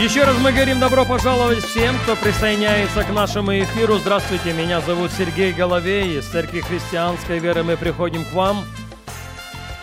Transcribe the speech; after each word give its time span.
Еще 0.00 0.22
раз 0.22 0.38
мы 0.38 0.52
говорим 0.52 0.78
добро 0.78 1.04
пожаловать 1.04 1.64
всем, 1.64 1.96
кто 2.04 2.14
присоединяется 2.14 3.02
к 3.02 3.10
нашему 3.12 3.58
эфиру. 3.58 3.98
Здравствуйте, 3.98 4.52
меня 4.52 4.80
зовут 4.80 5.10
Сергей 5.10 5.52
Головей. 5.52 6.18
Из 6.18 6.24
Церкви 6.24 6.60
Христианской 6.60 7.40
Веры 7.40 7.64
мы 7.64 7.76
приходим 7.76 8.24
к 8.24 8.32
вам. 8.32 8.64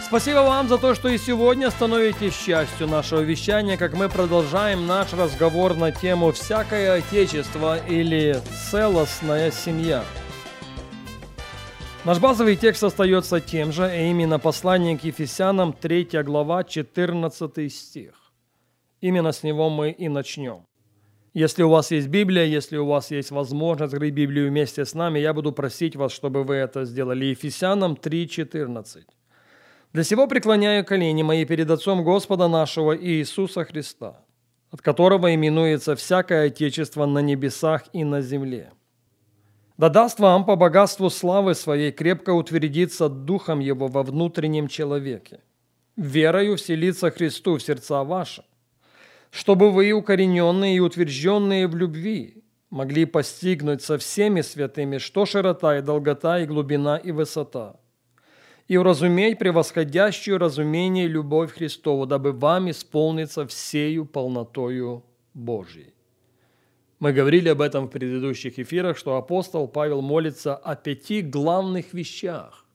Спасибо 0.02 0.38
вам 0.38 0.70
за 0.70 0.77
то, 0.77 0.95
что 0.95 1.09
и 1.09 1.17
сегодня 1.17 1.70
становитесь 1.70 2.34
частью 2.34 2.88
нашего 2.88 3.20
вещания, 3.20 3.75
как 3.75 3.94
мы 3.94 4.08
продолжаем 4.08 4.88
наш 4.88 5.12
разговор 5.12 5.75
на 5.75 5.91
тему 5.91 6.31
«Всякое 6.31 6.94
Отечество» 6.94 7.77
или 7.77 8.41
«Целостная 8.72 9.52
семья». 9.52 10.05
Наш 12.05 12.20
базовый 12.20 12.55
текст 12.55 12.86
остается 12.86 13.41
тем 13.41 13.73
же, 13.73 13.84
а 13.84 14.09
именно 14.09 14.39
послание 14.39 14.97
к 14.97 15.03
Ефесянам, 15.03 15.73
3 15.73 16.08
глава, 16.23 16.63
14 16.63 17.70
стих. 17.70 18.24
Именно 19.05 19.34
с 19.34 19.44
него 19.44 19.70
мы 19.70 19.91
и 19.91 20.09
начнем. 20.09 20.66
Если 21.36 21.62
у 21.62 21.70
вас 21.70 21.91
есть 21.91 22.08
Библия, 22.08 22.45
если 22.45 22.77
у 22.77 22.88
вас 22.88 23.12
есть 23.12 23.30
возможность 23.30 23.94
открыть 23.94 24.16
Библию 24.16 24.50
вместе 24.50 24.84
с 24.84 24.95
нами, 24.95 25.20
я 25.20 25.31
буду 25.31 25.52
просить 25.52 25.95
вас, 25.95 26.12
чтобы 26.12 26.44
вы 26.44 26.56
это 26.56 26.86
сделали. 26.86 27.25
Ефесянам 27.25 27.94
3.14. 27.94 29.03
«Для 29.94 30.03
сего 30.03 30.25
преклоняю 30.25 30.84
колени 30.84 31.22
мои 31.22 31.45
перед 31.45 31.70
Отцом 31.70 32.03
Господа 32.03 32.47
нашего 32.47 32.97
Иисуса 32.97 33.64
Христа, 33.64 34.25
от 34.72 34.81
которого 34.81 35.36
именуется 35.36 35.95
всякое 35.95 36.47
Отечество 36.47 37.06
на 37.06 37.19
небесах 37.19 37.84
и 37.94 38.03
на 38.03 38.22
земле. 38.22 38.72
Да 39.78 39.90
даст 39.90 40.19
вам 40.19 40.45
по 40.45 40.56
богатству 40.56 41.12
славы 41.12 41.53
своей 41.53 41.92
крепко 41.92 42.31
утвердиться 42.31 43.08
Духом 43.08 43.59
Его 43.59 43.88
во 43.88 44.02
внутреннем 44.02 44.67
человеке, 44.67 45.42
верою 45.95 46.56
вселиться 46.56 47.12
Христу 47.12 47.58
в 47.58 47.62
сердца 47.62 48.03
ваши, 48.03 48.44
чтобы 49.36 49.69
вы, 49.69 49.91
укорененные 49.91 50.78
и 50.78 50.80
утвержденные 50.80 51.67
в 51.67 51.75
любви, 51.75 52.41
могли 52.69 53.03
постигнуть 53.03 53.81
со 53.81 53.97
всеми 53.97 54.39
святыми, 54.39 54.97
что 54.97 55.25
широта 55.25 55.78
и 55.78 55.81
долгота 55.81 56.39
и 56.39 56.45
глубина 56.45 56.95
и 56.95 57.11
высота, 57.11 57.75
и 58.69 58.78
уразуметь 58.78 59.38
превосходящую 59.38 60.38
разумение 60.38 61.08
любовь 61.08 61.52
Христову, 61.52 62.06
дабы 62.06 62.31
вам 62.31 62.69
исполниться 62.69 63.45
всею 63.45 64.06
полнотою 64.06 65.03
Божьей. 65.33 65.94
Мы 67.00 67.11
говорили 67.11 67.50
об 67.50 67.59
этом 67.59 67.88
в 67.88 67.91
предыдущих 67.91 68.58
эфирах, 68.58 68.97
что 68.97 69.17
апостол 69.17 69.67
Павел 69.67 70.02
молится 70.02 70.56
о 70.56 70.78
пяти 70.78 71.22
главных 71.22 71.94
вещах. 71.94 72.66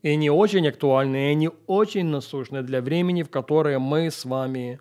И 0.00 0.08
они 0.08 0.30
очень 0.30 0.66
актуальны, 0.66 1.16
и 1.16 1.32
они 1.32 1.50
очень 1.66 2.06
насущны 2.06 2.62
для 2.62 2.80
времени, 2.80 3.22
в 3.22 3.28
которое 3.28 3.78
мы 3.78 4.10
с 4.10 4.24
вами 4.24 4.80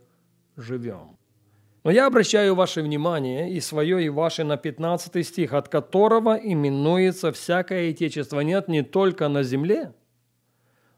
живем. 0.57 1.17
Но 1.83 1.91
я 1.91 2.07
обращаю 2.07 2.55
ваше 2.55 2.81
внимание, 2.81 3.49
и 3.49 3.61
свое, 3.61 4.03
и 4.03 4.09
ваше, 4.09 4.43
на 4.43 4.57
15 4.57 5.25
стих, 5.25 5.53
от 5.53 5.69
которого 5.69 6.35
именуется 6.35 7.31
всякое 7.31 7.91
отечество 7.91 8.41
нет 8.41 8.67
не 8.67 8.81
только 8.81 9.29
на 9.29 9.43
земле, 9.43 9.93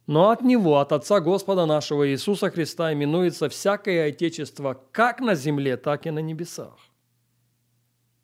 но 0.07 0.31
от 0.31 0.41
Него, 0.41 0.79
от 0.79 0.91
Отца 0.91 1.19
Господа 1.19 1.67
нашего 1.67 2.09
Иисуса 2.09 2.50
Христа, 2.50 2.91
именуется 2.91 3.47
всякое 3.50 4.07
отечество 4.07 4.83
как 4.91 5.19
на 5.19 5.35
земле, 5.35 5.78
так 5.78 6.07
и 6.07 6.09
на 6.09 6.17
небесах. 6.17 6.79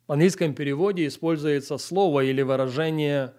В 0.08 0.12
английском 0.12 0.52
переводе 0.52 1.06
используется 1.06 1.78
слово 1.78 2.24
или 2.24 2.42
выражение 2.42 3.34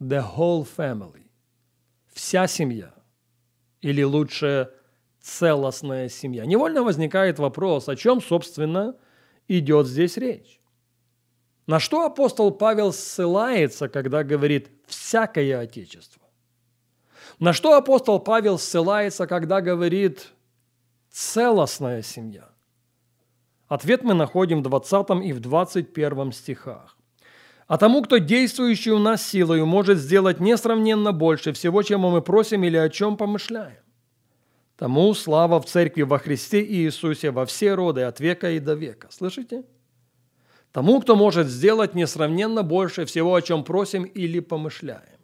«the 0.00 0.24
whole 0.36 0.66
family»– 0.76 1.28
«вся 2.12 2.48
семья», 2.48 2.92
или 3.80 4.02
лучше– 4.02 4.72
целостная 5.24 6.10
семья. 6.10 6.44
Невольно 6.44 6.82
возникает 6.82 7.38
вопрос, 7.38 7.88
о 7.88 7.96
чем, 7.96 8.20
собственно, 8.20 8.94
идет 9.48 9.86
здесь 9.86 10.18
речь. 10.18 10.60
На 11.66 11.80
что 11.80 12.04
апостол 12.04 12.50
Павел 12.50 12.92
ссылается, 12.92 13.88
когда 13.88 14.22
говорит 14.22 14.68
«всякое 14.86 15.60
отечество»? 15.60 16.22
На 17.38 17.54
что 17.54 17.74
апостол 17.74 18.20
Павел 18.20 18.58
ссылается, 18.58 19.26
когда 19.26 19.62
говорит 19.62 20.28
«целостная 21.10 22.02
семья»? 22.02 22.50
Ответ 23.66 24.02
мы 24.02 24.12
находим 24.12 24.60
в 24.60 24.68
20 24.68 25.24
и 25.24 25.32
в 25.32 25.40
21 25.40 26.32
стихах. 26.32 26.98
«А 27.66 27.78
тому, 27.78 28.02
кто 28.02 28.18
действующий 28.18 28.90
у 28.90 28.98
нас 28.98 29.26
силою, 29.26 29.64
может 29.64 29.96
сделать 29.96 30.38
несравненно 30.38 31.12
больше 31.12 31.54
всего, 31.54 31.82
чем 31.82 32.00
мы 32.00 32.20
просим 32.20 32.62
или 32.62 32.76
о 32.76 32.90
чем 32.90 33.16
помышляем. 33.16 33.83
Тому 34.76 35.14
слава 35.14 35.60
в 35.60 35.66
Церкви 35.66 36.02
во 36.02 36.18
Христе 36.18 36.64
Иисусе 36.64 37.30
во 37.30 37.46
все 37.46 37.74
роды, 37.74 38.02
от 38.02 38.18
века 38.20 38.50
и 38.50 38.58
до 38.58 38.74
века. 38.74 39.08
Слышите? 39.10 39.62
Тому, 40.72 41.00
кто 41.00 41.14
может 41.14 41.46
сделать 41.46 41.94
несравненно 41.94 42.64
больше 42.64 43.04
всего, 43.04 43.34
о 43.34 43.42
чем 43.42 43.62
просим 43.62 44.02
или 44.02 44.40
помышляем. 44.40 45.20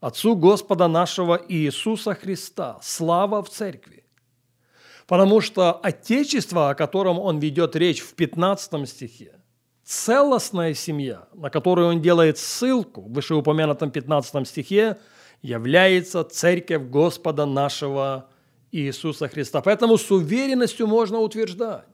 Отцу 0.00 0.36
Господа 0.36 0.86
нашего 0.86 1.40
Иисуса 1.48 2.14
Христа 2.14 2.78
слава 2.82 3.42
в 3.42 3.48
Церкви. 3.48 4.04
Потому 5.06 5.40
что 5.40 5.72
Отечество, 5.72 6.68
о 6.68 6.74
котором 6.74 7.18
он 7.18 7.38
ведет 7.38 7.74
речь 7.74 8.02
в 8.02 8.12
15 8.12 8.86
стихе, 8.86 9.40
целостная 9.82 10.74
семья, 10.74 11.28
на 11.32 11.48
которую 11.48 11.88
он 11.88 12.02
делает 12.02 12.36
ссылку 12.36 13.00
в 13.00 13.12
вышеупомянутом 13.12 13.90
15 13.90 14.46
стихе, 14.46 14.98
является 15.40 16.22
Церковь 16.22 16.82
Господа 16.82 17.46
нашего 17.46 18.28
Иисуса 18.74 19.28
Христа. 19.28 19.60
Поэтому 19.60 19.96
с 19.96 20.10
уверенностью 20.10 20.86
можно 20.86 21.18
утверждать, 21.20 21.86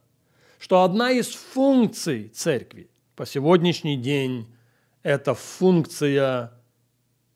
что 0.58 0.82
одна 0.82 1.10
из 1.10 1.28
функций 1.28 2.28
церкви 2.28 2.90
по 3.16 3.26
сегодняшний 3.26 3.96
день– 3.96 4.46
это 5.02 5.34
функция 5.34 6.52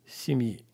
семьи. 0.07 0.65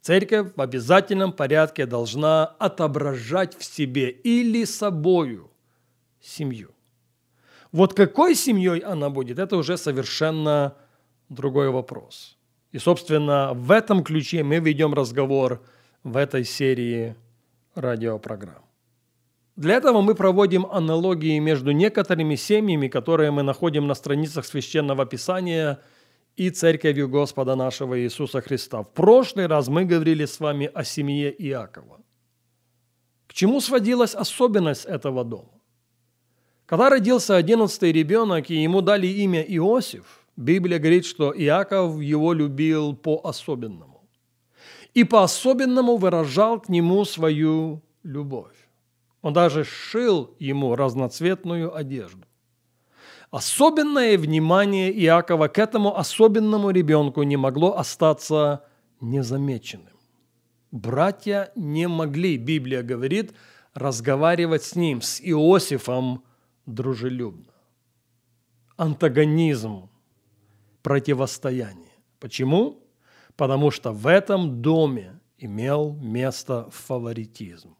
Церковь 0.00 0.52
в 0.54 0.60
обязательном 0.60 1.32
порядке 1.32 1.86
должна 1.86 2.44
отображать 2.44 3.58
в 3.58 3.64
себе 3.64 4.10
или 4.10 4.64
собою 4.64 5.50
семью. 6.20 6.70
Вот 7.72 7.94
какой 7.94 8.36
семьей 8.36 8.78
она 8.78 9.10
будет, 9.10 9.40
это 9.40 9.56
уже 9.56 9.76
совершенно 9.76 10.76
другой 11.28 11.70
вопрос. 11.70 12.36
И, 12.70 12.78
собственно, 12.78 13.52
в 13.54 13.72
этом 13.72 14.04
ключе 14.04 14.44
мы 14.44 14.58
ведем 14.58 14.94
разговор 14.94 15.64
в 16.04 16.16
этой 16.16 16.44
серии 16.44 17.16
радиопрограмм. 17.76 18.64
Для 19.56 19.76
этого 19.76 20.02
мы 20.02 20.14
проводим 20.14 20.66
аналогии 20.66 21.38
между 21.38 21.72
некоторыми 21.72 22.36
семьями, 22.36 22.88
которые 22.88 23.30
мы 23.30 23.42
находим 23.42 23.86
на 23.86 23.94
страницах 23.94 24.44
Священного 24.44 25.06
Писания 25.06 25.78
и 26.36 26.50
Церковью 26.50 27.08
Господа 27.08 27.56
нашего 27.56 27.98
Иисуса 27.98 28.42
Христа. 28.42 28.82
В 28.82 28.92
прошлый 28.92 29.46
раз 29.46 29.68
мы 29.68 29.86
говорили 29.86 30.26
с 30.26 30.40
вами 30.40 30.70
о 30.74 30.84
семье 30.84 31.34
Иакова. 31.38 32.00
К 33.26 33.32
чему 33.32 33.60
сводилась 33.60 34.14
особенность 34.14 34.84
этого 34.84 35.24
дома? 35.24 35.52
Когда 36.66 36.90
родился 36.90 37.36
одиннадцатый 37.36 37.92
ребенок, 37.92 38.50
и 38.50 38.62
ему 38.62 38.82
дали 38.82 39.06
имя 39.06 39.40
Иосиф, 39.40 40.26
Библия 40.36 40.78
говорит, 40.78 41.06
что 41.06 41.32
Иаков 41.34 42.00
его 42.00 42.34
любил 42.34 42.94
по-особенному 42.94 43.95
и 44.96 45.04
по-особенному 45.04 45.98
выражал 45.98 46.58
к 46.58 46.70
нему 46.70 47.04
свою 47.04 47.82
любовь. 48.02 48.56
Он 49.20 49.34
даже 49.34 49.62
шил 49.62 50.34
ему 50.38 50.74
разноцветную 50.74 51.76
одежду. 51.76 52.24
Особенное 53.30 54.16
внимание 54.16 54.90
Иакова 54.90 55.48
к 55.48 55.58
этому 55.58 55.98
особенному 55.98 56.70
ребенку 56.70 57.24
не 57.24 57.36
могло 57.36 57.76
остаться 57.76 58.64
незамеченным. 59.02 59.98
Братья 60.70 61.52
не 61.56 61.88
могли, 61.88 62.38
Библия 62.38 62.82
говорит, 62.82 63.34
разговаривать 63.74 64.62
с 64.62 64.76
ним, 64.76 65.02
с 65.02 65.20
Иосифом 65.20 66.24
дружелюбно. 66.64 67.52
Антагонизм, 68.78 69.90
противостояние. 70.82 71.92
Почему? 72.18 72.85
Потому 73.36 73.70
что 73.70 73.92
в 73.92 74.06
этом 74.06 74.62
доме 74.62 75.20
имел 75.38 75.92
место 76.00 76.68
фаворитизм. 76.70 77.76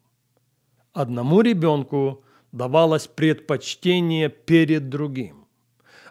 Одному 0.93 1.41
ребенку 1.41 2.23
давалось 2.51 3.07
предпочтение 3.07 4.29
перед 4.29 4.89
другим. 4.89 5.47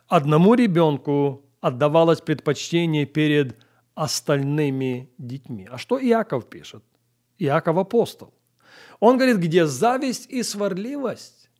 Одному 0.08 0.54
ребенку 0.54 1.44
отдавалось 1.60 2.20
предпочтение 2.20 3.06
перед 3.06 3.56
остальными 3.94 5.10
детьми. 5.18 5.66
А 5.70 5.78
что 5.78 5.98
Иаков 5.98 6.48
пишет? 6.48 6.84
Иаков 7.38 7.76
апостол. 7.78 8.32
Он 9.00 9.16
говорит, 9.16 9.38
где 9.38 9.66
зависть 9.66 10.26
и 10.30 10.42
сварливость, 10.42 11.50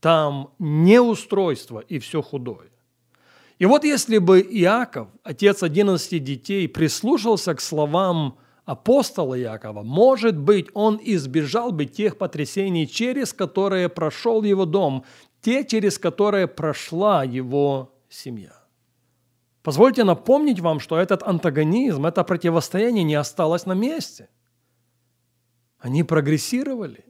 там 0.00 0.52
неустройство 0.58 1.80
и 1.80 1.98
все 1.98 2.22
худое. 2.22 2.70
И 3.58 3.66
вот 3.66 3.84
если 3.84 4.18
бы 4.18 4.40
Иаков, 4.40 5.08
отец 5.24 5.62
11 5.62 6.22
детей, 6.22 6.68
прислушался 6.68 7.54
к 7.54 7.60
словам 7.60 8.38
апостола 8.64 9.38
Иакова, 9.38 9.82
может 9.82 10.38
быть, 10.38 10.68
он 10.74 11.00
избежал 11.02 11.72
бы 11.72 11.86
тех 11.86 12.18
потрясений, 12.18 12.86
через 12.86 13.32
которые 13.32 13.88
прошел 13.88 14.44
его 14.44 14.64
дом, 14.64 15.04
те, 15.40 15.64
через 15.64 15.98
которые 15.98 16.46
прошла 16.46 17.24
его 17.24 17.94
семья. 18.08 18.52
Позвольте 19.62 20.04
напомнить 20.04 20.60
вам, 20.60 20.78
что 20.78 20.96
этот 20.96 21.24
антагонизм, 21.24 22.06
это 22.06 22.22
противостояние 22.22 23.02
не 23.02 23.16
осталось 23.16 23.66
на 23.66 23.72
месте. 23.72 24.28
Они 25.78 26.04
прогрессировали. 26.04 27.04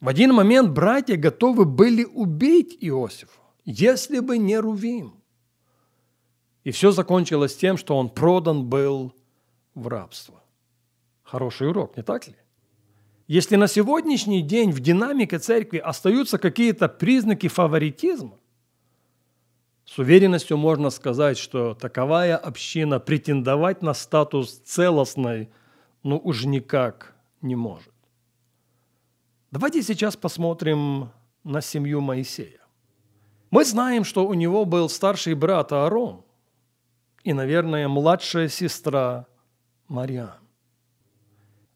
В 0.00 0.08
один 0.08 0.32
момент 0.32 0.70
братья 0.70 1.16
готовы 1.16 1.66
были 1.66 2.04
убить 2.04 2.76
Иосифа 2.80 3.39
если 3.70 4.20
бы 4.20 4.38
не 4.38 4.58
Рувим. 4.58 5.14
И 6.64 6.70
все 6.72 6.90
закончилось 6.90 7.56
тем, 7.56 7.76
что 7.76 7.96
он 7.96 8.10
продан 8.10 8.66
был 8.66 9.14
в 9.74 9.88
рабство. 9.88 10.42
Хороший 11.22 11.68
урок, 11.68 11.96
не 11.96 12.02
так 12.02 12.26
ли? 12.26 12.34
Если 13.28 13.56
на 13.56 13.68
сегодняшний 13.68 14.42
день 14.42 14.72
в 14.72 14.80
динамике 14.80 15.38
церкви 15.38 15.78
остаются 15.78 16.36
какие-то 16.36 16.88
признаки 16.88 17.48
фаворитизма, 17.48 18.36
с 19.84 19.98
уверенностью 19.98 20.56
можно 20.56 20.90
сказать, 20.90 21.38
что 21.38 21.74
таковая 21.74 22.36
община 22.36 23.00
претендовать 23.00 23.82
на 23.82 23.94
статус 23.94 24.58
целостной, 24.58 25.48
ну 26.02 26.20
уж 26.22 26.44
никак 26.44 27.14
не 27.40 27.56
может. 27.56 27.94
Давайте 29.50 29.82
сейчас 29.82 30.16
посмотрим 30.16 31.10
на 31.44 31.60
семью 31.60 32.00
Моисея. 32.00 32.59
Мы 33.50 33.64
знаем, 33.64 34.04
что 34.04 34.26
у 34.26 34.34
него 34.34 34.64
был 34.64 34.88
старший 34.88 35.34
брат 35.34 35.72
Аарон 35.72 36.24
и, 37.24 37.32
наверное, 37.32 37.88
младшая 37.88 38.48
сестра 38.48 39.26
Мариам. 39.88 40.38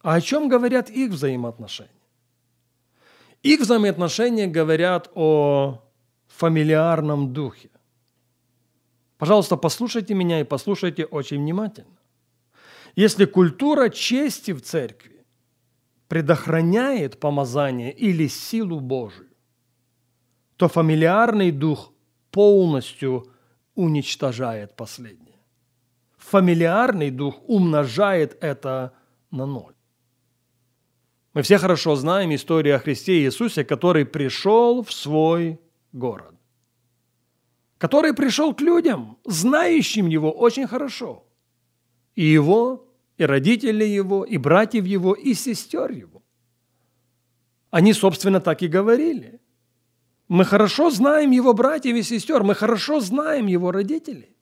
А 0.01 0.15
о 0.15 0.21
чем 0.21 0.49
говорят 0.49 0.89
их 0.91 1.11
взаимоотношения? 1.11 1.91
Их 3.43 3.61
взаимоотношения 3.61 4.47
говорят 4.47 5.11
о 5.15 5.83
фамильярном 6.29 7.33
духе. 7.33 7.71
Пожалуйста, 9.19 9.57
послушайте 9.57 10.15
меня 10.15 10.41
и 10.41 10.45
послушайте 10.45 11.05
очень 11.05 11.39
внимательно. 11.39 11.97
Если 12.95 13.25
культура 13.25 13.89
чести 13.89 14.53
в 14.53 14.63
церкви 14.63 15.25
предохраняет 16.09 17.19
помазание 17.19 17.93
или 17.93 18.29
силу 18.29 18.81
Божию, 18.81 19.34
то 20.65 20.69
фамильярный 20.69 21.51
дух 21.51 21.93
полностью 22.31 23.31
уничтожает 23.75 24.77
последнее. 24.77 25.43
Фамильярный 26.17 27.11
дух 27.11 27.35
умножает 27.47 28.39
это 28.43 28.95
на 29.31 29.45
ноль. 29.45 29.75
Мы 31.35 31.43
все 31.43 31.59
хорошо 31.59 31.97
знаем 31.97 32.35
историю 32.35 32.77
о 32.77 32.79
Христе 32.79 33.13
Иисусе, 33.21 33.63
который 33.63 34.07
пришел 34.07 34.83
в 34.83 34.91
свой 34.91 35.61
город. 35.93 36.35
Который 37.77 38.15
пришел 38.15 38.55
к 38.55 38.63
людям, 38.63 39.19
знающим 39.27 40.07
его 40.07 40.33
очень 40.33 40.67
хорошо. 40.67 41.27
И 42.15 42.25
его, 42.25 42.89
и 43.19 43.27
родители 43.27 43.85
его, 43.85 44.25
и 44.25 44.39
братьев 44.39 44.87
его, 44.87 45.13
и 45.13 45.35
сестер 45.35 45.91
его. 45.91 46.23
Они, 47.71 47.93
собственно, 47.93 48.41
так 48.41 48.63
и 48.63 48.67
говорили. 48.67 49.43
Мы 50.29 50.45
хорошо 50.45 50.91
знаем 50.91 51.31
его 51.33 51.53
братьев 51.53 51.97
и 51.97 52.03
сестер, 52.03 52.43
мы 52.43 52.55
хорошо 52.55 53.01
знаем 53.01 53.47
его 53.47 53.73
родителей. 53.73 54.37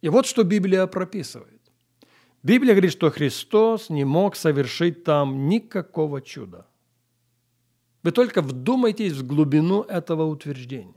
И 0.00 0.08
вот 0.08 0.26
что 0.26 0.44
Библия 0.44 0.86
прописывает. 0.86 1.60
Библия 2.42 2.74
говорит, 2.74 2.92
что 2.92 3.10
Христос 3.10 3.90
не 3.90 4.04
мог 4.04 4.36
совершить 4.36 5.02
там 5.02 5.48
никакого 5.48 6.22
чуда. 6.22 6.66
Вы 8.04 8.12
только 8.12 8.42
вдумайтесь 8.42 9.12
в 9.12 9.26
глубину 9.26 9.82
этого 9.82 10.24
утверждения. 10.24 10.94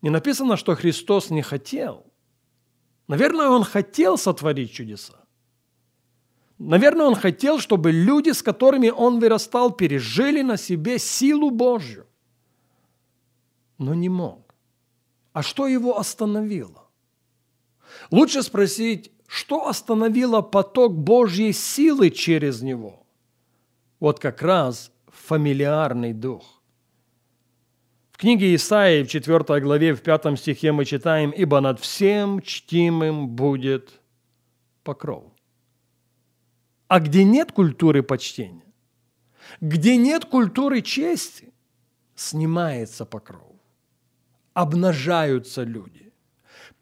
Не 0.00 0.10
написано, 0.10 0.56
что 0.56 0.76
Христос 0.76 1.30
не 1.30 1.42
хотел. 1.42 2.06
Наверное, 3.08 3.48
Он 3.48 3.64
хотел 3.64 4.16
сотворить 4.16 4.72
чудеса. 4.72 5.25
Наверное, 6.58 7.06
он 7.06 7.14
хотел, 7.14 7.58
чтобы 7.58 7.92
люди, 7.92 8.30
с 8.30 8.42
которыми 8.42 8.88
он 8.88 9.20
вырастал, 9.20 9.70
пережили 9.70 10.42
на 10.42 10.56
себе 10.56 10.98
силу 10.98 11.50
Божью. 11.50 12.06
Но 13.78 13.94
не 13.94 14.08
мог. 14.08 14.54
А 15.32 15.42
что 15.42 15.66
его 15.66 15.98
остановило? 15.98 16.88
Лучше 18.10 18.42
спросить, 18.42 19.12
что 19.26 19.68
остановило 19.68 20.40
поток 20.40 20.94
Божьей 20.94 21.52
силы 21.52 22.10
через 22.10 22.62
него? 22.62 23.06
Вот 24.00 24.18
как 24.18 24.40
раз 24.40 24.90
фамильярный 25.08 26.14
дух. 26.14 26.62
В 28.12 28.18
книге 28.18 28.54
Исаии 28.54 29.02
в 29.02 29.08
4 29.08 29.60
главе 29.60 29.94
в 29.94 30.00
5 30.00 30.38
стихе 30.38 30.72
мы 30.72 30.86
читаем 30.86 31.30
«Ибо 31.32 31.60
над 31.60 31.80
всем 31.80 32.40
чтимым 32.40 33.28
будет 33.28 34.00
покров». 34.84 35.35
А 36.88 37.00
где 37.00 37.24
нет 37.24 37.52
культуры 37.52 38.02
почтения, 38.02 38.72
где 39.60 39.96
нет 39.96 40.24
культуры 40.24 40.82
чести, 40.82 41.52
снимается 42.14 43.04
покров. 43.04 43.52
Обнажаются 44.54 45.64
люди, 45.64 46.12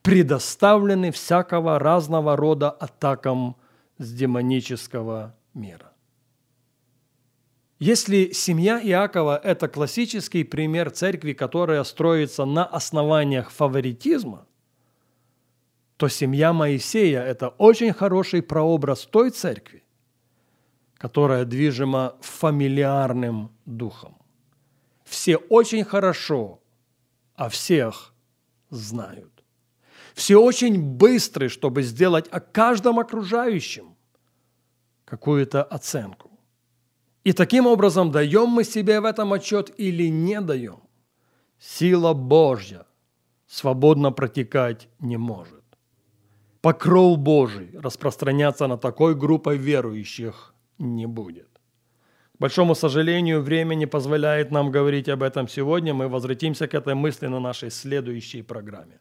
предоставлены 0.02 1.10
всякого 1.10 1.78
разного 1.78 2.36
рода 2.36 2.70
атакам 2.70 3.56
с 3.98 4.12
демонического 4.12 5.34
мира. 5.54 5.92
Если 7.78 8.30
семья 8.32 8.80
Иакова– 8.80 9.36
это 9.44 9.68
классический 9.68 10.44
пример 10.44 10.90
церкви, 10.90 11.32
которая 11.32 11.82
строится 11.84 12.44
на 12.44 12.64
основаниях 12.64 13.50
фаворитизма, 13.50 14.46
то 15.96 16.08
семья 16.08 16.52
Моисея– 16.52 17.22
это 17.24 17.48
очень 17.48 17.92
хороший 17.92 18.42
прообраз 18.42 19.06
той 19.06 19.30
церкви, 19.30 19.82
которая 20.98 21.44
движима 21.44 22.14
фамильярным 22.20 23.50
духом. 23.66 24.16
Все 25.04 25.36
очень 25.36 25.84
хорошо 25.84 26.60
о 27.34 27.48
всех 27.48 28.14
знают. 28.70 29.44
Все 30.14 30.40
очень 30.40 30.80
быстры, 30.80 31.48
чтобы 31.48 31.82
сделать 31.82 32.28
о 32.28 32.40
каждом 32.40 32.98
окружающем 32.98 33.96
какую-то 35.04 35.62
оценку. 35.62 36.30
И 37.24 37.32
таким 37.32 37.66
образом 37.66 38.10
даем 38.10 38.48
мы 38.48 38.64
себе 38.64 39.00
в 39.00 39.04
этом 39.04 39.32
отчет 39.32 39.72
или 39.78 40.08
не 40.08 40.40
даем. 40.40 40.80
Сила 41.58 42.12
Божья 42.12 42.86
свободно 43.46 44.12
протекать 44.12 44.88
не 45.00 45.16
может. 45.16 45.64
Покров 46.60 47.18
Божий 47.18 47.70
распространяться 47.74 48.66
на 48.66 48.78
такой 48.78 49.14
группой 49.14 49.56
верующих 49.56 50.53
не 50.78 51.06
будет. 51.06 51.48
К 52.36 52.40
большому 52.40 52.74
сожалению, 52.74 53.42
время 53.42 53.74
не 53.74 53.86
позволяет 53.86 54.50
нам 54.50 54.70
говорить 54.70 55.08
об 55.08 55.22
этом 55.22 55.48
сегодня. 55.48 55.94
Мы 55.94 56.08
возвратимся 56.08 56.66
к 56.66 56.74
этой 56.74 56.94
мысли 56.94 57.28
на 57.28 57.40
нашей 57.40 57.70
следующей 57.70 58.42
программе. 58.42 59.00